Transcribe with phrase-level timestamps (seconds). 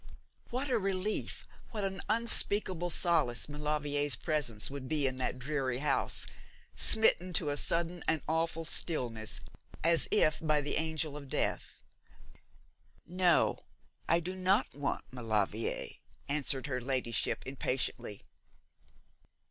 [0.49, 6.25] What a relief, what an unspeakable solace Maulevrier's presence would be in that dreary house,
[6.73, 9.41] smitten to a sudden and awful stillness,
[9.83, 11.83] as if by the Angel of Death!
[13.05, 13.59] 'No,
[14.09, 18.23] I do not want Maulevrier!' answered her ladyship impatiently.